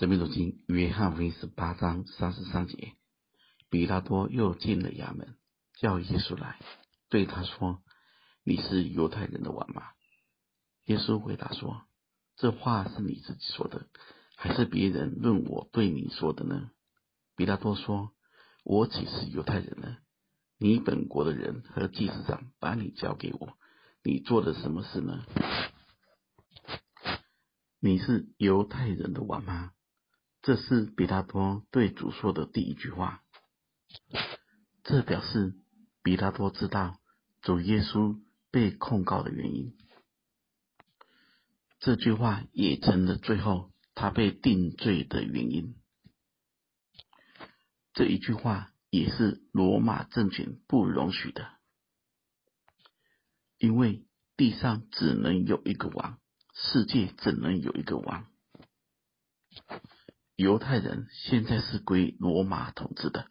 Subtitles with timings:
[0.00, 2.94] 生命读经约翰福音十八章三十三节，
[3.68, 5.36] 比拉多又进了衙门，
[5.78, 6.58] 叫耶稣来，
[7.10, 7.82] 对他说
[8.42, 9.82] ：“你是犹太人的王吗？”
[10.88, 11.82] 耶稣回答说
[12.36, 13.88] ：“这话是你自己说的，
[14.36, 16.70] 还是别人论我对你说的呢？”
[17.36, 18.12] 比拉多说
[18.64, 19.98] ：“我岂是犹太人呢？
[20.56, 23.58] 你本国的人和祭司长把你交给我，
[24.02, 25.26] 你做了什么事呢？
[27.80, 29.72] 你是犹太人的王吗？”
[30.42, 33.22] 这是彼拉多对主说的第一句话，
[34.84, 35.54] 这表示
[36.02, 36.98] 彼拉多知道
[37.42, 38.18] 主耶稣
[38.50, 39.76] 被控告的原因。
[41.78, 45.76] 这句话也成了最后他被定罪的原因。
[47.92, 51.50] 这一句话也是罗马政权不容许的，
[53.58, 56.18] 因为地上只能有一个王，
[56.54, 58.26] 世界只能有一个王。
[60.40, 63.30] 犹太人现在是归罗马统治的，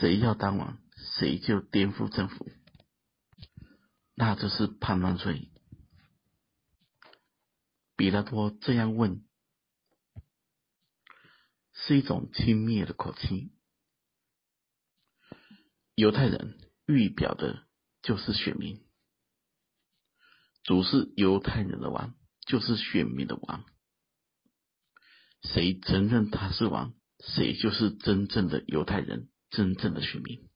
[0.00, 2.50] 谁要当王，谁就颠覆政府，
[4.16, 5.52] 那就是叛乱罪。
[7.94, 9.24] 彼拉多这样问，
[11.72, 13.52] 是一种轻蔑的口气。
[15.94, 17.68] 犹太人预表的
[18.02, 18.84] 就是选民，
[20.64, 23.64] 主是犹太人的王，就是选民的王。
[25.44, 30.48] 谁承认他是王，谁就是真正的犹太人，真正的选民。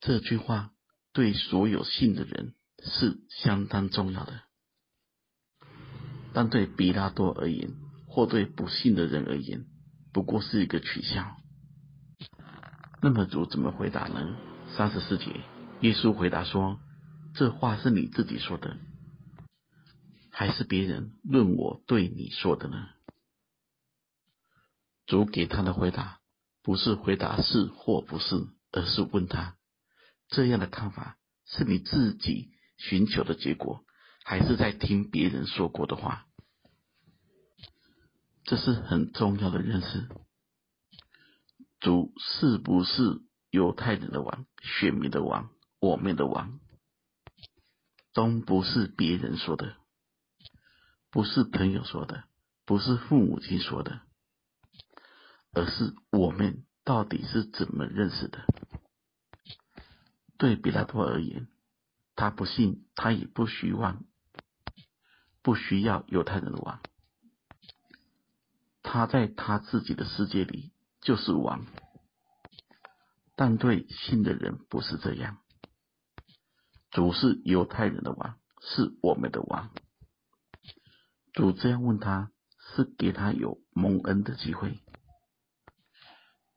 [0.00, 0.72] 这句话
[1.12, 4.42] 对所有信的人是相当重要的，
[6.32, 7.70] 但对比拉多而言，
[8.08, 9.64] 或对不信的人而言，
[10.12, 11.36] 不过是一个取笑。
[13.00, 14.36] 那么主怎么回答呢？
[14.76, 15.40] 三十四节，
[15.80, 16.80] 耶稣回答说
[17.34, 18.76] ：“这话是你自己说的。”
[20.32, 22.88] 还是别人论我对你说的呢？
[25.06, 26.20] 主给他的回答
[26.62, 29.56] 不是回答是或不是，而是问他：
[30.28, 33.84] 这样的看法是你自己寻求的结果，
[34.24, 36.26] 还是在听别人说过的话？
[38.44, 40.08] 这是很重要的认识。
[41.78, 43.20] 主是不是
[43.50, 46.58] 犹太人的王、选民的王、我们的王，
[48.14, 49.76] 都不是别人说的。
[51.12, 52.24] 不是朋友说的，
[52.64, 54.00] 不是父母亲说的，
[55.52, 58.46] 而是我们到底是怎么认识的？
[60.38, 61.48] 对彼拉多而言，
[62.16, 64.06] 他不信，他也不希望，
[65.42, 66.80] 不需要犹太人的王。
[68.82, 70.72] 他在他自己的世界里
[71.02, 71.66] 就是王，
[73.36, 75.36] 但对信的人不是这样。
[76.90, 79.70] 主是犹太人的王，是我们的王。
[81.32, 82.30] 主这样问他，
[82.74, 84.80] 是给他有蒙恩的机会。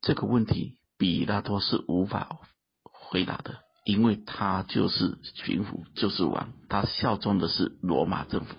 [0.00, 2.38] 这个问题，彼拉多是无法
[2.82, 8.54] 回答的，因为他就是巡抚，就是王，他效忠的是罗马政府。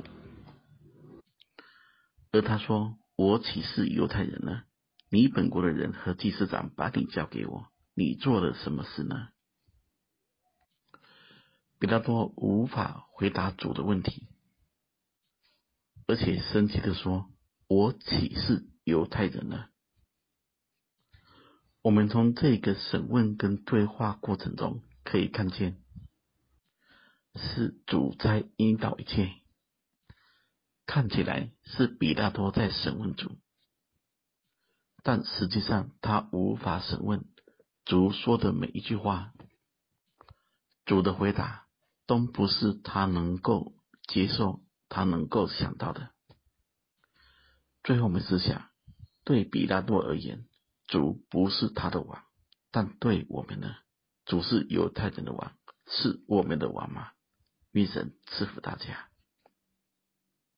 [2.34, 4.64] 而他说：“我岂是犹太人呢？
[5.10, 9.30] 你本国的人和祭司长把你交给我，你做了什么事呢？”
[11.80, 14.28] 彼拉多无法回答主的问题。
[16.12, 17.32] 而且生气地说
[17.70, 19.70] ：“我岂是犹太人呢？”
[21.82, 25.82] 我们从这个审问跟对话过程中可以看见，
[27.36, 29.32] 是主在引导一切。
[30.86, 33.38] 看起来是彼拉多在审问主，
[35.04, 37.24] 但实际上他无法审问
[37.86, 39.32] 主说的每一句话。
[40.84, 41.68] 主的回答
[42.06, 43.76] 都不是他能够
[44.10, 44.62] 接受。
[44.92, 46.12] 他能够想到的。
[47.82, 48.70] 最后，我们思想，
[49.24, 50.46] 对比拉多而言，
[50.86, 52.24] 主不是他的王；
[52.72, 53.74] 但对我们呢？
[54.26, 55.58] 主是犹太人的王，
[55.88, 57.14] 是我们的王吗？
[57.72, 59.11] 愿神赐福大家。